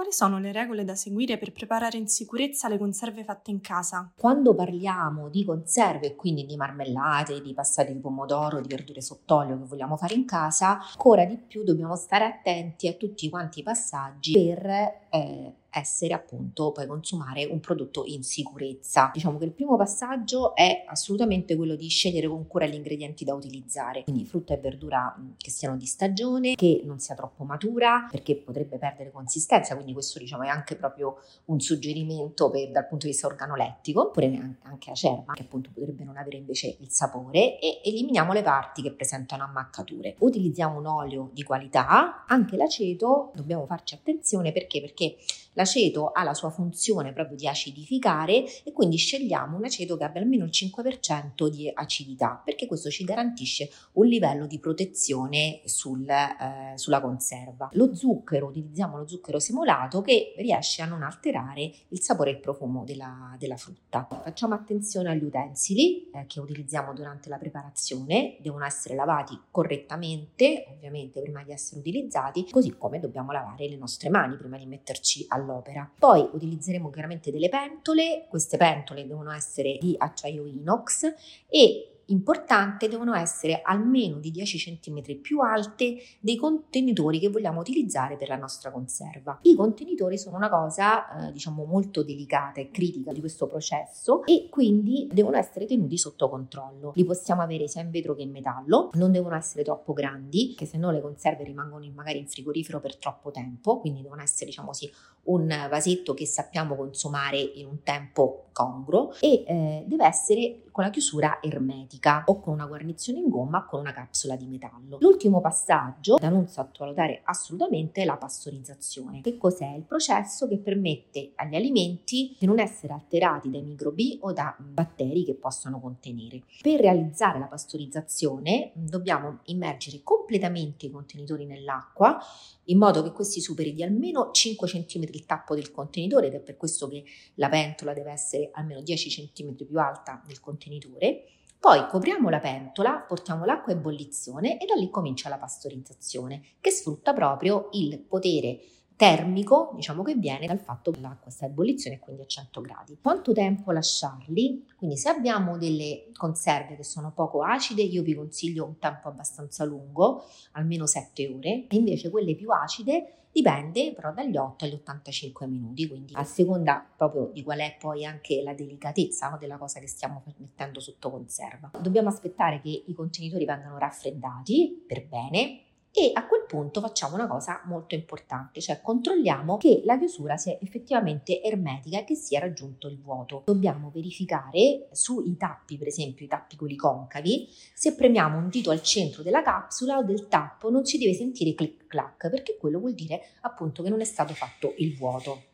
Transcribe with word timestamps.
quali 0.00 0.14
sono 0.14 0.38
le 0.38 0.50
regole 0.50 0.82
da 0.82 0.94
seguire 0.94 1.36
per 1.36 1.52
preparare 1.52 1.98
in 1.98 2.08
sicurezza 2.08 2.68
le 2.68 2.78
conserve 2.78 3.22
fatte 3.22 3.50
in 3.50 3.60
casa? 3.60 4.10
Quando 4.16 4.54
parliamo 4.54 5.28
di 5.28 5.44
conserve, 5.44 6.14
quindi 6.14 6.46
di 6.46 6.56
marmellate, 6.56 7.42
di 7.42 7.52
passati 7.52 7.92
di 7.92 7.98
pomodoro, 7.98 8.62
di 8.62 8.68
verdure 8.68 9.02
sott'olio 9.02 9.58
che 9.58 9.66
vogliamo 9.66 9.98
fare 9.98 10.14
in 10.14 10.24
casa, 10.24 10.78
ancora 10.78 11.26
di 11.26 11.36
più 11.36 11.64
dobbiamo 11.64 11.96
stare 11.96 12.24
attenti 12.24 12.88
a 12.88 12.94
tutti 12.94 13.28
quanti 13.28 13.60
i 13.60 13.62
passaggi 13.62 14.32
per 14.32 14.64
eh, 15.10 15.54
essere 15.72 16.14
appunto 16.14 16.72
poi 16.72 16.86
consumare 16.86 17.44
un 17.44 17.60
prodotto 17.60 18.04
in 18.04 18.22
sicurezza. 18.22 19.10
Diciamo 19.12 19.38
che 19.38 19.44
il 19.44 19.52
primo 19.52 19.76
passaggio 19.76 20.54
è 20.54 20.84
assolutamente 20.86 21.56
quello 21.56 21.76
di 21.76 21.88
scegliere 21.88 22.28
con 22.28 22.46
cura 22.46 22.66
gli 22.66 22.74
ingredienti 22.74 23.24
da 23.24 23.34
utilizzare, 23.34 24.04
quindi 24.04 24.24
frutta 24.24 24.54
e 24.54 24.58
verdura 24.58 25.16
che 25.36 25.50
siano 25.50 25.76
di 25.76 25.86
stagione, 25.86 26.54
che 26.54 26.82
non 26.84 26.98
sia 26.98 27.14
troppo 27.14 27.44
matura 27.44 28.06
perché 28.10 28.36
potrebbe 28.36 28.78
perdere 28.78 29.10
consistenza, 29.10 29.74
quindi 29.74 29.92
questo 29.92 30.18
diciamo 30.18 30.42
è 30.42 30.48
anche 30.48 30.76
proprio 30.76 31.18
un 31.46 31.60
suggerimento 31.60 32.50
per, 32.50 32.70
dal 32.70 32.86
punto 32.86 33.06
di 33.06 33.12
vista 33.12 33.26
organolettico, 33.26 34.02
oppure 34.02 34.56
anche 34.62 34.90
acerba 34.90 35.32
che 35.32 35.42
appunto 35.42 35.70
potrebbe 35.72 36.04
non 36.04 36.16
avere 36.16 36.36
invece 36.36 36.76
il 36.80 36.90
sapore 36.90 37.58
e 37.58 37.80
eliminiamo 37.84 38.32
le 38.32 38.42
parti 38.42 38.82
che 38.82 38.92
presentano 38.92 39.44
ammaccature. 39.44 40.16
Utilizziamo 40.18 40.78
un 40.78 40.86
olio 40.86 41.30
di 41.32 41.42
qualità, 41.42 42.24
anche 42.26 42.56
l'aceto 42.56 43.30
dobbiamo 43.34 43.66
farci 43.66 43.94
attenzione 43.94 44.52
perché 44.52 44.80
perché 44.80 45.16
L'aceto 45.54 46.10
ha 46.10 46.22
la 46.22 46.34
sua 46.34 46.50
funzione 46.50 47.12
proprio 47.12 47.36
di 47.36 47.46
acidificare 47.46 48.44
e 48.64 48.72
quindi 48.72 48.96
scegliamo 48.96 49.56
un 49.56 49.64
aceto 49.64 49.96
che 49.96 50.04
abbia 50.04 50.20
almeno 50.20 50.44
il 50.44 50.50
5% 50.52 51.48
di 51.48 51.70
acidità 51.72 52.40
perché 52.42 52.66
questo 52.66 52.88
ci 52.88 53.04
garantisce 53.04 53.70
un 53.92 54.06
livello 54.06 54.46
di 54.46 54.58
protezione 54.58 55.60
sul, 55.64 56.08
eh, 56.08 56.72
sulla 56.76 57.00
conserva. 57.00 57.68
Lo 57.72 57.94
zucchero, 57.94 58.46
utilizziamo 58.46 58.96
lo 58.96 59.08
zucchero 59.08 59.38
simulato 59.38 60.00
che 60.00 60.34
riesce 60.38 60.82
a 60.82 60.86
non 60.86 61.02
alterare 61.02 61.70
il 61.88 62.00
sapore 62.00 62.30
e 62.30 62.34
il 62.34 62.40
profumo 62.40 62.84
della, 62.84 63.34
della 63.38 63.56
frutta. 63.56 64.06
Facciamo 64.22 64.54
attenzione 64.54 65.10
agli 65.10 65.24
utensili 65.24 66.10
eh, 66.10 66.26
che 66.26 66.40
utilizziamo 66.40 66.94
durante 66.94 67.28
la 67.28 67.38
preparazione, 67.38 68.36
devono 68.40 68.64
essere 68.64 68.94
lavati 68.94 69.38
correttamente, 69.50 70.66
ovviamente 70.70 71.20
prima 71.20 71.42
di 71.42 71.52
essere 71.52 71.80
utilizzati, 71.80 72.48
così 72.50 72.76
come 72.76 73.00
dobbiamo 73.00 73.32
lavare 73.32 73.68
le 73.68 73.76
nostre 73.76 74.10
mani 74.10 74.36
prima 74.36 74.56
di 74.56 74.66
metterci 74.66 75.26
all'olio 75.28 75.39
all'opera. 75.40 75.90
Poi 75.98 76.28
utilizzeremo 76.32 76.90
chiaramente 76.90 77.30
delle 77.30 77.48
pentole, 77.48 78.26
queste 78.28 78.56
pentole 78.56 79.06
devono 79.06 79.32
essere 79.32 79.78
di 79.80 79.94
acciaio 79.98 80.44
inox 80.44 81.12
e 81.48 81.90
importante 82.10 82.88
devono 82.88 83.14
essere 83.14 83.60
almeno 83.62 84.18
di 84.18 84.30
10 84.30 84.78
cm 84.80 85.20
più 85.20 85.40
alte 85.40 85.96
dei 86.20 86.36
contenitori 86.36 87.18
che 87.18 87.28
vogliamo 87.28 87.60
utilizzare 87.60 88.16
per 88.16 88.28
la 88.28 88.36
nostra 88.36 88.70
conserva. 88.70 89.38
I 89.42 89.54
contenitori 89.54 90.18
sono 90.18 90.36
una 90.36 90.50
cosa 90.50 91.28
eh, 91.28 91.32
diciamo 91.32 91.64
molto 91.64 92.02
delicata 92.02 92.60
e 92.60 92.70
critica 92.70 93.12
di 93.12 93.20
questo 93.20 93.46
processo 93.46 94.24
e 94.26 94.48
quindi 94.50 95.08
devono 95.10 95.36
essere 95.36 95.66
tenuti 95.66 95.96
sotto 95.96 96.28
controllo. 96.28 96.92
Li 96.94 97.04
possiamo 97.04 97.42
avere 97.42 97.68
sia 97.68 97.82
in 97.82 97.90
vetro 97.90 98.14
che 98.14 98.22
in 98.22 98.30
metallo, 98.30 98.90
non 98.94 99.12
devono 99.12 99.36
essere 99.36 99.64
troppo 99.64 99.92
grandi, 99.92 100.54
che 100.56 100.66
se 100.66 100.78
no 100.78 100.90
le 100.90 101.00
conserve 101.00 101.44
rimangono 101.44 101.88
magari 101.94 102.18
in 102.18 102.26
frigorifero 102.26 102.80
per 102.80 102.96
troppo 102.96 103.30
tempo, 103.30 103.78
quindi 103.78 104.02
devono 104.02 104.22
essere 104.22 104.46
diciamo 104.46 104.68
così 104.68 104.90
un 105.30 105.66
vasetto 105.68 106.14
che 106.14 106.26
sappiamo 106.26 106.74
consumare 106.74 107.38
in 107.38 107.66
un 107.66 107.82
tempo 107.82 108.46
congruo 108.52 109.14
e 109.20 109.44
eh, 109.46 109.84
deve 109.86 110.06
essere 110.06 110.62
con 110.70 110.84
la 110.84 110.90
chiusura 110.90 111.38
ermetica 111.40 112.24
o 112.26 112.40
con 112.40 112.54
una 112.54 112.66
guarnizione 112.66 113.18
in 113.18 113.28
gomma 113.28 113.58
o 113.58 113.66
con 113.66 113.80
una 113.80 113.92
capsula 113.92 114.36
di 114.36 114.46
metallo. 114.46 114.98
L'ultimo 115.00 115.40
passaggio 115.40 116.16
da 116.16 116.28
non 116.28 116.46
sottovalutare 116.46 117.22
assolutamente 117.24 118.02
è 118.02 118.04
la 118.04 118.16
pastorizzazione. 118.16 119.20
Che 119.20 119.36
cos'è? 119.36 119.74
Il 119.74 119.82
processo 119.82 120.46
che 120.46 120.58
permette 120.58 121.32
agli 121.36 121.54
alimenti 121.54 122.36
di 122.38 122.46
non 122.46 122.58
essere 122.58 122.92
alterati 122.92 123.50
dai 123.50 123.62
microbi 123.62 124.18
o 124.22 124.32
da 124.32 124.54
batteri 124.58 125.24
che 125.24 125.34
possono 125.34 125.80
contenere. 125.80 126.42
Per 126.60 126.80
realizzare 126.80 127.38
la 127.38 127.46
pastorizzazione 127.46 128.72
dobbiamo 128.74 129.40
immergere 129.44 130.00
completamente 130.02 130.86
i 130.86 130.90
contenitori 130.90 131.46
nell'acqua 131.46 132.18
in 132.64 132.78
modo 132.78 133.02
che 133.02 133.12
questi 133.12 133.40
superi 133.40 133.72
di 133.72 133.82
almeno 133.82 134.30
5 134.30 134.68
cm 134.68 135.19
il 135.20 135.26
tappo 135.26 135.54
del 135.54 135.70
contenitore 135.70 136.26
ed 136.26 136.34
è 136.34 136.40
per 136.40 136.56
questo 136.56 136.88
che 136.88 137.04
la 137.34 137.48
pentola 137.48 137.92
deve 137.92 138.10
essere 138.10 138.50
almeno 138.52 138.80
10 138.80 139.30
cm 139.32 139.54
più 139.64 139.78
alta 139.78 140.22
del 140.26 140.40
contenitore. 140.40 141.24
Poi 141.60 141.86
copriamo 141.86 142.30
la 142.30 142.40
pentola, 142.40 143.04
portiamo 143.06 143.44
l'acqua 143.44 143.72
in 143.72 143.78
ebollizione 143.78 144.58
e 144.58 144.64
da 144.64 144.74
lì 144.74 144.88
comincia 144.88 145.28
la 145.28 145.36
pastorizzazione 145.36 146.54
che 146.60 146.70
sfrutta 146.70 147.12
proprio 147.12 147.68
il 147.72 147.98
potere 148.00 148.60
termico, 149.00 149.72
diciamo 149.76 150.02
che 150.02 150.14
viene 150.14 150.46
dal 150.46 150.58
fatto 150.58 150.90
che 150.90 151.00
l'acqua 151.00 151.30
sta 151.30 151.46
a 151.46 151.48
ebollizione 151.48 151.98
quindi 151.98 152.20
a 152.20 152.26
100 152.26 152.60
gradi. 152.60 152.98
Quanto 153.00 153.32
tempo 153.32 153.72
lasciarli? 153.72 154.66
Quindi 154.76 154.98
se 154.98 155.08
abbiamo 155.08 155.56
delle 155.56 156.10
conserve 156.12 156.76
che 156.76 156.84
sono 156.84 157.10
poco 157.10 157.42
acide, 157.42 157.80
io 157.80 158.02
vi 158.02 158.14
consiglio 158.14 158.66
un 158.66 158.78
tempo 158.78 159.08
abbastanza 159.08 159.64
lungo, 159.64 160.24
almeno 160.52 160.84
7 160.84 161.34
ore, 161.34 161.66
e 161.68 161.76
invece 161.76 162.10
quelle 162.10 162.34
più 162.34 162.50
acide 162.50 163.28
dipende 163.32 163.94
però 163.94 164.12
dagli 164.12 164.36
8 164.36 164.66
agli 164.66 164.74
85 164.74 165.46
minuti, 165.46 165.88
quindi 165.88 166.12
a 166.14 166.24
seconda 166.24 166.86
proprio 166.94 167.30
di 167.32 167.42
qual 167.42 167.60
è 167.60 167.76
poi 167.78 168.04
anche 168.04 168.42
la 168.42 168.52
delicatezza 168.52 169.30
no, 169.30 169.38
della 169.38 169.56
cosa 169.56 169.80
che 169.80 169.86
stiamo 169.86 170.22
mettendo 170.36 170.78
sotto 170.78 171.10
conserva. 171.10 171.70
Dobbiamo 171.80 172.10
aspettare 172.10 172.60
che 172.60 172.84
i 172.86 172.92
contenitori 172.92 173.46
vengano 173.46 173.78
raffreddati 173.78 174.84
per 174.86 175.06
bene 175.06 175.68
e 175.92 176.10
a 176.14 176.26
quel 176.26 176.44
punto 176.46 176.80
facciamo 176.80 177.16
una 177.16 177.26
cosa 177.26 177.62
molto 177.66 177.94
importante, 177.94 178.60
cioè 178.60 178.80
controlliamo 178.80 179.56
che 179.56 179.82
la 179.84 179.98
chiusura 179.98 180.36
sia 180.36 180.56
effettivamente 180.60 181.42
ermetica 181.42 181.98
e 181.98 182.04
che 182.04 182.14
sia 182.14 182.40
raggiunto 182.40 182.88
il 182.88 183.00
vuoto. 183.00 183.42
Dobbiamo 183.44 183.90
verificare 183.92 184.88
sui 184.92 185.36
tappi, 185.36 185.78
per 185.78 185.88
esempio 185.88 186.24
i 186.24 186.28
tappi 186.28 186.56
quelli 186.56 186.76
concavi, 186.76 187.48
se 187.74 187.94
premiamo 187.94 188.38
un 188.38 188.48
dito 188.48 188.70
al 188.70 188.82
centro 188.82 189.22
della 189.22 189.42
capsula 189.42 189.98
o 189.98 190.04
del 190.04 190.28
tappo 190.28 190.70
non 190.70 190.84
si 190.84 190.98
deve 190.98 191.14
sentire 191.14 191.54
clic 191.54 191.86
clac, 191.86 192.30
perché 192.30 192.56
quello 192.56 192.78
vuol 192.78 192.94
dire 192.94 193.20
appunto 193.40 193.82
che 193.82 193.90
non 193.90 194.00
è 194.00 194.04
stato 194.04 194.32
fatto 194.32 194.74
il 194.78 194.96
vuoto 194.96 195.48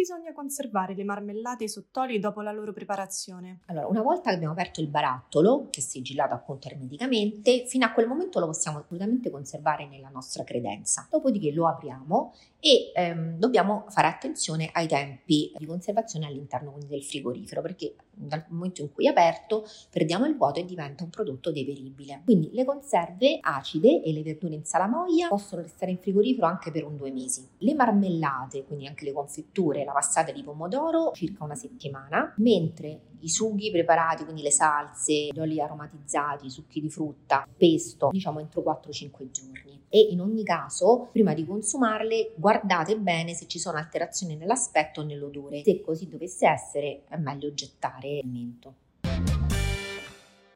bisogna 0.00 0.32
conservare 0.32 0.94
le 0.94 1.04
marmellate 1.04 1.68
sott'olio 1.68 2.18
dopo 2.18 2.40
la 2.40 2.52
loro 2.52 2.72
preparazione? 2.72 3.60
Allora, 3.66 3.86
una 3.86 4.00
volta 4.00 4.30
che 4.30 4.36
abbiamo 4.36 4.54
aperto 4.54 4.80
il 4.80 4.88
barattolo, 4.88 5.68
che 5.70 5.80
è 5.80 5.82
sigillato 5.82 6.32
appunto 6.32 6.68
ermeticamente, 6.68 7.66
fino 7.66 7.84
a 7.84 7.92
quel 7.92 8.06
momento 8.06 8.40
lo 8.40 8.46
possiamo 8.46 8.78
assolutamente 8.78 9.30
conservare 9.30 9.86
nella 9.86 10.08
nostra 10.08 10.42
credenza. 10.42 11.06
Dopodiché 11.10 11.52
lo 11.52 11.68
apriamo 11.68 12.32
e 12.60 12.92
ehm, 12.94 13.38
dobbiamo 13.38 13.84
fare 13.88 14.06
attenzione 14.06 14.70
ai 14.72 14.86
tempi 14.86 15.52
di 15.56 15.66
conservazione 15.66 16.26
all'interno 16.26 16.76
del 16.86 17.02
frigorifero, 17.02 17.60
perché 17.60 17.94
dal 18.10 18.44
momento 18.48 18.82
in 18.82 18.92
cui 18.92 19.06
è 19.06 19.08
aperto 19.08 19.64
perdiamo 19.90 20.26
il 20.26 20.36
vuoto 20.36 20.60
e 20.60 20.64
diventa 20.64 21.04
un 21.04 21.10
prodotto 21.10 21.50
deperibile. 21.50 22.22
Quindi 22.24 22.50
le 22.52 22.64
conserve 22.64 23.38
acide 23.40 24.02
e 24.02 24.12
le 24.12 24.22
verdure 24.22 24.54
in 24.54 24.64
salamoia 24.64 25.28
possono 25.28 25.62
restare 25.62 25.90
in 25.90 25.98
frigorifero 25.98 26.46
anche 26.46 26.70
per 26.70 26.84
un 26.84 26.96
due 26.96 27.10
mesi. 27.10 27.46
Le 27.58 27.74
marmellate, 27.74 28.64
quindi 28.64 28.86
anche 28.86 29.04
le 29.04 29.12
confetture, 29.12 29.84
la 29.90 29.92
passata 29.92 30.32
di 30.32 30.42
pomodoro, 30.42 31.10
circa 31.12 31.44
una 31.44 31.54
settimana, 31.54 32.32
mentre 32.38 33.00
i 33.20 33.28
sughi 33.28 33.70
preparati, 33.70 34.24
quindi 34.24 34.42
le 34.42 34.50
salse, 34.50 35.28
gli 35.30 35.38
oli 35.38 35.60
aromatizzati, 35.60 36.46
i 36.46 36.50
succhi 36.50 36.80
di 36.80 36.88
frutta, 36.88 37.46
pesto, 37.56 38.08
diciamo 38.10 38.40
entro 38.40 38.62
4-5 38.62 39.30
giorni. 39.30 39.82
E 39.88 39.98
in 40.10 40.20
ogni 40.20 40.44
caso, 40.44 41.08
prima 41.12 41.34
di 41.34 41.44
consumarle, 41.44 42.32
guardate 42.36 42.96
bene 42.96 43.34
se 43.34 43.46
ci 43.46 43.58
sono 43.58 43.76
alterazioni 43.76 44.36
nell'aspetto 44.36 45.00
o 45.00 45.04
nell'odore. 45.04 45.62
Se 45.64 45.80
così 45.82 46.08
dovesse 46.08 46.46
essere, 46.46 47.02
è 47.08 47.16
meglio 47.16 47.52
gettare 47.52 48.20
l'alimento. 48.22 48.74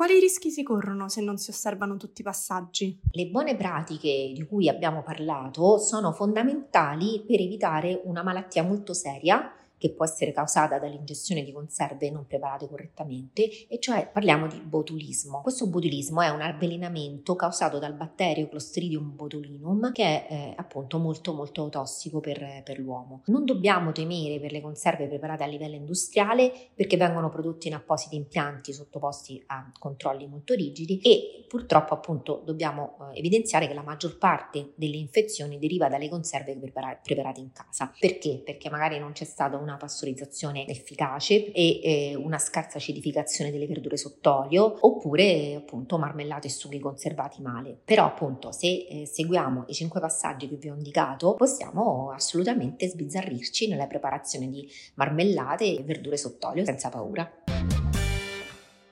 Quali 0.00 0.18
rischi 0.18 0.50
si 0.50 0.62
corrono 0.62 1.10
se 1.10 1.20
non 1.20 1.36
si 1.36 1.50
osservano 1.50 1.98
tutti 1.98 2.22
i 2.22 2.24
passaggi? 2.24 2.98
Le 3.12 3.26
buone 3.26 3.54
pratiche 3.54 4.32
di 4.34 4.46
cui 4.48 4.66
abbiamo 4.66 5.02
parlato 5.02 5.76
sono 5.76 6.12
fondamentali 6.12 7.22
per 7.26 7.38
evitare 7.38 8.00
una 8.04 8.22
malattia 8.22 8.62
molto 8.62 8.94
seria 8.94 9.54
che 9.80 9.92
può 9.92 10.04
essere 10.04 10.32
causata 10.32 10.78
dall'ingestione 10.78 11.42
di 11.42 11.52
conserve 11.52 12.10
non 12.10 12.26
preparate 12.26 12.68
correttamente, 12.68 13.66
e 13.66 13.78
cioè 13.80 14.10
parliamo 14.12 14.46
di 14.46 14.60
botulismo. 14.60 15.40
Questo 15.40 15.66
botulismo 15.68 16.20
è 16.20 16.28
un 16.28 16.42
avvelenamento 16.42 17.34
causato 17.34 17.78
dal 17.78 17.94
batterio 17.94 18.46
Clostridium 18.48 19.16
botulinum 19.16 19.90
che 19.92 20.04
è 20.04 20.26
eh, 20.30 20.54
appunto 20.56 20.98
molto 20.98 21.32
molto 21.32 21.70
tossico 21.70 22.20
per, 22.20 22.60
per 22.62 22.78
l'uomo. 22.78 23.22
Non 23.26 23.46
dobbiamo 23.46 23.92
temere 23.92 24.38
per 24.38 24.52
le 24.52 24.60
conserve 24.60 25.08
preparate 25.08 25.44
a 25.44 25.46
livello 25.46 25.76
industriale 25.76 26.52
perché 26.74 26.98
vengono 26.98 27.30
prodotte 27.30 27.68
in 27.68 27.74
appositi 27.74 28.16
impianti 28.16 28.74
sottoposti 28.74 29.42
a 29.46 29.72
controlli 29.78 30.26
molto 30.26 30.52
rigidi 30.52 31.00
e 31.00 31.46
purtroppo 31.48 31.94
appunto 31.94 32.42
dobbiamo 32.44 32.98
eh, 33.14 33.18
evidenziare 33.18 33.66
che 33.66 33.72
la 33.72 33.82
maggior 33.82 34.18
parte 34.18 34.72
delle 34.74 34.96
infezioni 34.96 35.58
deriva 35.58 35.88
dalle 35.88 36.10
conserve 36.10 36.54
preparate 36.54 37.40
in 37.40 37.50
casa. 37.52 37.90
Perché? 37.98 38.42
Perché 38.44 38.68
magari 38.68 38.98
non 38.98 39.12
c'è 39.12 39.24
stata 39.24 39.56
una 39.56 39.69
pastorizzazione 39.76 40.66
efficace 40.66 41.52
e 41.52 41.80
eh, 41.82 42.14
una 42.16 42.38
scarsa 42.38 42.78
acidificazione 42.78 43.50
delle 43.50 43.66
verdure 43.66 43.96
sott'olio 43.96 44.78
oppure 44.80 45.54
appunto 45.54 45.98
marmellate 45.98 46.46
e 46.46 46.50
sughi 46.50 46.78
conservati 46.78 47.42
male. 47.42 47.78
Però 47.84 48.04
appunto 48.04 48.52
se 48.52 48.86
eh, 48.88 49.06
seguiamo 49.06 49.64
i 49.68 49.74
cinque 49.74 50.00
passaggi 50.00 50.48
che 50.48 50.56
vi 50.56 50.70
ho 50.70 50.74
indicato 50.74 51.34
possiamo 51.34 52.10
assolutamente 52.10 52.88
sbizzarrirci 52.88 53.68
nella 53.68 53.86
preparazione 53.86 54.48
di 54.48 54.68
marmellate 54.94 55.78
e 55.78 55.82
verdure 55.82 56.16
sott'olio 56.16 56.64
senza 56.64 56.88
paura. 56.88 57.79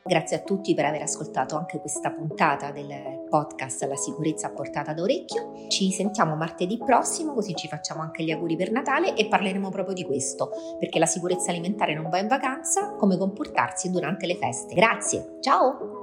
Grazie 0.09 0.37
a 0.39 0.41
tutti 0.41 0.73
per 0.73 0.87
aver 0.87 1.03
ascoltato 1.03 1.59
anche 1.59 1.81
questa 1.81 2.11
puntata 2.11 2.71
del 2.71 3.27
podcast 3.29 3.83
La 3.85 3.95
sicurezza 3.95 4.47
a 4.47 4.53
portata 4.53 4.95
d'orecchio. 4.95 5.67
Ci 5.69 5.91
sentiamo 5.91 6.35
martedì 6.35 6.79
prossimo, 6.79 7.35
così 7.35 7.55
ci 7.55 7.69
facciamo 7.69 8.01
anche 8.01 8.25
gli 8.25 8.31
auguri 8.31 8.57
per 8.57 8.73
Natale 8.73 9.15
e 9.15 9.29
parleremo 9.29 9.69
proprio 9.69 9.95
di 9.95 10.07
questo, 10.07 10.51
perché 10.79 10.99
la 10.99 11.05
sicurezza 11.05 11.51
alimentare 11.51 11.95
non 11.95 12.09
va 12.09 12.21
in 12.21 12.27
vacanza, 12.27 12.95
come 12.95 13.19
comportarsi 13.19 13.91
durante 13.91 14.27
le 14.27 14.37
feste. 14.37 14.75
Grazie, 14.75 15.37
ciao! 15.41 15.98